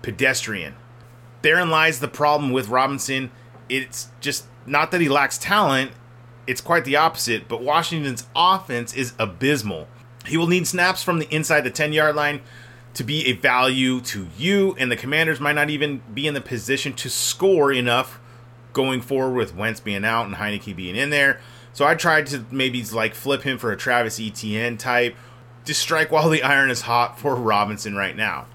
pedestrian. 0.03 0.75
Therein 1.43 1.71
lies 1.71 2.01
the 2.01 2.09
problem 2.09 2.53
with 2.53 2.69
Robinson. 2.69 3.31
It's 3.69 4.09
just 4.21 4.47
not 4.67 4.91
that 4.91 5.01
he 5.01 5.09
lacks 5.09 5.39
talent, 5.39 5.93
it's 6.49 6.63
quite 6.63 6.87
the 6.87 6.97
opposite, 6.97 7.47
but 7.47 7.63
Washington's 7.63 8.27
offense 8.35 8.95
is 8.95 9.13
abysmal. 9.19 9.87
He 10.27 10.39
will 10.39 10.47
need 10.47 10.67
snaps 10.67 11.03
from 11.03 11.19
the 11.19 11.29
inside 11.29 11.61
the 11.61 11.71
10 11.71 11.93
yard 11.93 12.17
line 12.17 12.41
to 12.95 13.05
be 13.05 13.27
a 13.27 13.33
value 13.35 14.01
to 14.01 14.29
you, 14.37 14.75
and 14.79 14.91
the 14.91 14.97
commanders 14.97 15.41
might 15.41 15.53
not 15.53 15.69
even 15.69 16.03
be 16.13 16.27
in 16.27 16.33
the 16.33 16.41
position 16.41 16.95
to 16.95 17.11
score 17.11 17.71
enough 17.71 18.19
going 18.73 19.03
forward 19.03 19.35
with 19.35 19.55
Wentz 19.55 19.79
being 19.79 20.07
out 20.07 20.25
and 20.25 20.37
Heinicke 20.37 20.75
being 20.75 20.97
in 20.97 21.11
there. 21.11 21.39
So 21.79 21.87
I 21.87 21.95
tried 21.95 22.27
to 22.27 22.45
maybe 22.51 22.83
like 22.87 23.15
flip 23.15 23.43
him 23.43 23.57
for 23.57 23.71
a 23.71 23.77
Travis 23.77 24.19
Etienne 24.19 24.79
type. 24.79 25.15
Just 25.65 25.81
strike 25.81 26.11
while 26.11 26.29
the 26.29 26.43
iron 26.43 26.71
is 26.71 26.81
hot 26.81 27.21
for 27.21 27.37
Robinson 27.37 27.95
right 27.95 28.17
now. 28.17 28.47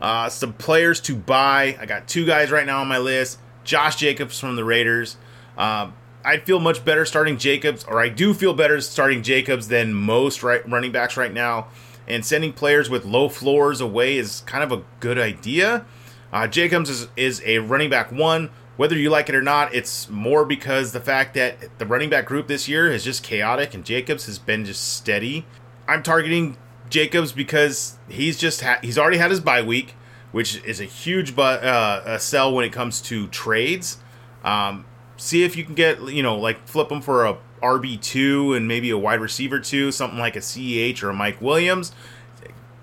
Uh, 0.00 0.30
some 0.30 0.54
players 0.54 0.98
to 1.02 1.14
buy. 1.14 1.76
I 1.78 1.84
got 1.84 2.08
two 2.08 2.24
guys 2.24 2.50
right 2.50 2.64
now 2.64 2.80
on 2.80 2.88
my 2.88 2.96
list. 2.96 3.40
Josh 3.62 3.96
Jacobs 3.96 4.40
from 4.40 4.56
the 4.56 4.64
Raiders. 4.64 5.18
Um, 5.58 5.92
I'd 6.24 6.46
feel 6.46 6.60
much 6.60 6.82
better 6.82 7.04
starting 7.04 7.36
Jacobs, 7.36 7.84
or 7.84 8.00
I 8.00 8.08
do 8.08 8.32
feel 8.32 8.54
better 8.54 8.80
starting 8.80 9.22
Jacobs 9.22 9.68
than 9.68 9.92
most 9.92 10.42
right, 10.42 10.66
running 10.66 10.92
backs 10.92 11.18
right 11.18 11.30
now. 11.30 11.68
And 12.08 12.24
sending 12.24 12.54
players 12.54 12.88
with 12.88 13.04
low 13.04 13.28
floors 13.28 13.82
away 13.82 14.16
is 14.16 14.44
kind 14.46 14.64
of 14.64 14.72
a 14.72 14.82
good 14.98 15.18
idea. 15.18 15.84
Uh, 16.32 16.46
Jacobs 16.46 16.88
is, 16.88 17.08
is 17.16 17.42
a 17.44 17.58
running 17.58 17.90
back 17.90 18.10
one 18.10 18.48
whether 18.76 18.96
you 18.96 19.10
like 19.10 19.28
it 19.28 19.34
or 19.34 19.42
not, 19.42 19.74
it's 19.74 20.08
more 20.08 20.44
because 20.44 20.92
the 20.92 21.00
fact 21.00 21.34
that 21.34 21.78
the 21.78 21.86
running 21.86 22.10
back 22.10 22.26
group 22.26 22.46
this 22.46 22.68
year 22.68 22.90
is 22.90 23.04
just 23.04 23.22
chaotic 23.22 23.74
and 23.74 23.84
Jacobs 23.84 24.26
has 24.26 24.38
been 24.38 24.64
just 24.64 24.94
steady. 24.94 25.46
I'm 25.86 26.02
targeting 26.02 26.56
Jacobs 26.88 27.32
because 27.32 27.98
he's 28.08 28.38
just 28.38 28.62
ha- 28.62 28.78
he's 28.82 28.98
already 28.98 29.18
had 29.18 29.30
his 29.30 29.40
bye 29.40 29.62
week, 29.62 29.94
which 30.30 30.62
is 30.64 30.80
a 30.80 30.84
huge 30.84 31.36
but 31.36 31.62
uh, 31.64 32.02
a 32.04 32.18
sell 32.18 32.54
when 32.54 32.64
it 32.64 32.72
comes 32.72 33.00
to 33.02 33.26
trades. 33.28 33.98
Um, 34.44 34.86
see 35.16 35.44
if 35.44 35.56
you 35.56 35.64
can 35.64 35.74
get 35.74 36.00
you 36.08 36.22
know 36.22 36.38
like 36.38 36.66
flip 36.66 36.90
him 36.90 37.02
for 37.02 37.26
a 37.26 37.38
RB 37.62 38.00
two 38.00 38.54
and 38.54 38.66
maybe 38.66 38.90
a 38.90 38.98
wide 38.98 39.20
receiver 39.20 39.60
two, 39.60 39.92
something 39.92 40.18
like 40.18 40.36
a 40.36 40.40
CEH 40.40 41.02
or 41.02 41.10
a 41.10 41.14
Mike 41.14 41.40
Williams. 41.40 41.92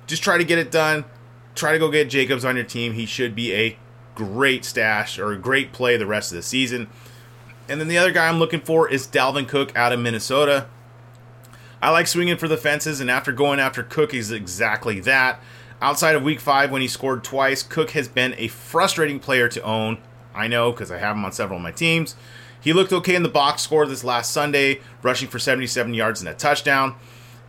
Just 0.08 0.24
try 0.24 0.38
to 0.38 0.44
get 0.44 0.58
it 0.58 0.72
done. 0.72 1.06
Try 1.56 1.72
to 1.72 1.80
go 1.80 1.90
get 1.92 2.10
Jacobs 2.10 2.46
on 2.46 2.56
your 2.56 2.66
team. 2.66 2.94
He 2.94 3.06
should 3.06 3.36
be 3.36 3.54
a 3.54 3.78
great 4.20 4.66
stash 4.66 5.18
or 5.18 5.32
a 5.32 5.38
great 5.38 5.72
play 5.72 5.98
the 5.98 6.06
rest 6.06 6.32
of 6.32 6.36
the 6.36 6.42
season. 6.42 6.88
And 7.68 7.80
then 7.80 7.88
the 7.88 7.98
other 7.98 8.12
guy 8.12 8.28
I'm 8.28 8.40
looking 8.40 8.62
for 8.62 8.90
is 8.90 9.08
Dalvin 9.08 9.48
Cook 9.48 9.76
out 9.76 9.94
of 9.94 10.00
Minnesota. 10.00 10.68
I 11.82 11.92
like 11.92 12.08
swinging 12.08 12.38
for 12.38 12.48
the 12.48 12.58
fences, 12.58 13.00
and 13.00 13.10
after 13.10 13.32
going 13.32 13.60
after 13.60 13.84
Cook, 13.84 14.12
he's 14.12 14.32
exactly 14.32 15.00
that. 15.02 15.40
Outside 15.82 16.16
of 16.16 16.24
week 16.24 16.42
five, 16.42 16.72
when 16.72 16.82
he 16.82 16.90
scored 16.90 17.24
twice, 17.24 17.64
Cook 17.64 17.92
has 17.92 18.10
been 18.10 18.36
a 18.38 18.50
frustrating 18.50 19.20
player 19.20 19.48
to 19.48 19.62
own. 19.62 20.00
I 20.36 20.48
know 20.48 20.72
because 20.72 20.92
I 20.92 20.98
have 20.98 21.16
him 21.16 21.24
on 21.24 21.32
several 21.32 21.58
of 21.58 21.64
my 21.64 21.72
teams. 21.72 22.16
He 22.60 22.74
looked 22.74 22.92
okay 22.92 23.16
in 23.16 23.24
the 23.24 23.30
box 23.30 23.62
score 23.62 23.86
this 23.86 24.04
last 24.04 24.32
Sunday, 24.34 24.82
rushing 25.02 25.30
for 25.30 25.40
77 25.40 25.94
yards 25.94 26.20
and 26.20 26.28
a 26.28 26.34
touchdown. 26.34 26.96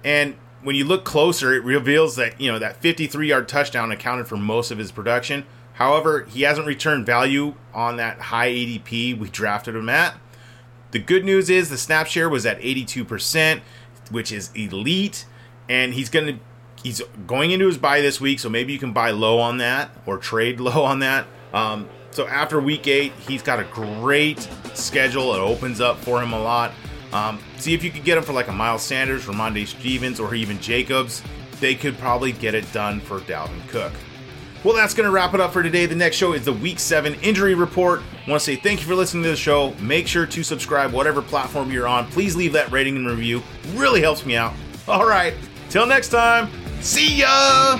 And 0.04 0.36
when 0.62 0.76
you 0.76 0.84
look 0.84 1.04
closer, 1.04 1.54
it 1.54 1.64
reveals 1.64 2.16
that 2.16 2.40
you 2.40 2.50
know 2.50 2.58
that 2.58 2.76
53 2.76 3.28
yard 3.28 3.48
touchdown 3.48 3.90
accounted 3.90 4.28
for 4.28 4.36
most 4.36 4.70
of 4.70 4.78
his 4.78 4.92
production. 4.92 5.44
However, 5.80 6.26
he 6.26 6.42
hasn't 6.42 6.66
returned 6.66 7.06
value 7.06 7.54
on 7.72 7.96
that 7.96 8.20
high 8.20 8.50
ADP 8.50 9.18
we 9.18 9.30
drafted 9.30 9.74
him 9.74 9.88
at. 9.88 10.14
The 10.90 10.98
good 10.98 11.24
news 11.24 11.48
is 11.48 11.70
the 11.70 11.78
snap 11.78 12.06
share 12.06 12.28
was 12.28 12.44
at 12.44 12.60
82%, 12.60 13.62
which 14.10 14.30
is 14.30 14.50
elite, 14.54 15.24
and 15.70 15.94
he's 15.94 16.10
going 16.10 16.26
to 16.26 16.38
he's 16.82 17.00
going 17.26 17.50
into 17.50 17.66
his 17.66 17.78
bye 17.78 18.02
this 18.02 18.20
week, 18.20 18.40
so 18.40 18.50
maybe 18.50 18.74
you 18.74 18.78
can 18.78 18.92
buy 18.92 19.10
low 19.10 19.38
on 19.38 19.56
that 19.56 19.90
or 20.04 20.18
trade 20.18 20.60
low 20.60 20.84
on 20.84 20.98
that. 20.98 21.26
Um, 21.54 21.88
so 22.10 22.28
after 22.28 22.60
week 22.60 22.86
eight, 22.86 23.14
he's 23.26 23.42
got 23.42 23.58
a 23.58 23.64
great 23.64 24.46
schedule. 24.74 25.34
It 25.34 25.40
opens 25.40 25.80
up 25.80 25.96
for 26.00 26.22
him 26.22 26.34
a 26.34 26.42
lot. 26.42 26.72
Um, 27.14 27.38
see 27.56 27.72
if 27.72 27.82
you 27.82 27.90
could 27.90 28.04
get 28.04 28.18
him 28.18 28.24
for 28.24 28.34
like 28.34 28.48
a 28.48 28.52
Miles 28.52 28.82
Sanders, 28.82 29.24
Rhamondre 29.24 29.66
Stevens, 29.66 30.20
or 30.20 30.34
even 30.34 30.60
Jacobs. 30.60 31.22
They 31.58 31.74
could 31.74 31.96
probably 31.96 32.32
get 32.32 32.54
it 32.54 32.70
done 32.70 33.00
for 33.00 33.20
Dalvin 33.20 33.66
Cook. 33.68 33.92
Well, 34.62 34.74
that's 34.74 34.92
going 34.92 35.06
to 35.06 35.10
wrap 35.10 35.32
it 35.32 35.40
up 35.40 35.54
for 35.54 35.62
today. 35.62 35.86
The 35.86 35.94
next 35.94 36.16
show 36.16 36.34
is 36.34 36.44
the 36.44 36.52
Week 36.52 36.78
7 36.78 37.14
Injury 37.22 37.54
Report. 37.54 38.00
I 38.26 38.30
want 38.30 38.40
to 38.40 38.44
say 38.44 38.56
thank 38.56 38.80
you 38.80 38.86
for 38.86 38.94
listening 38.94 39.22
to 39.22 39.30
the 39.30 39.36
show. 39.36 39.72
Make 39.80 40.06
sure 40.06 40.26
to 40.26 40.42
subscribe, 40.42 40.92
whatever 40.92 41.22
platform 41.22 41.70
you're 41.70 41.88
on. 41.88 42.06
Please 42.08 42.36
leave 42.36 42.52
that 42.52 42.70
rating 42.70 42.96
and 42.96 43.06
review. 43.06 43.42
Really 43.74 44.02
helps 44.02 44.26
me 44.26 44.36
out. 44.36 44.52
All 44.86 45.06
right. 45.06 45.34
Till 45.70 45.86
next 45.86 46.08
time. 46.08 46.50
See 46.82 47.20
ya! 47.20 47.78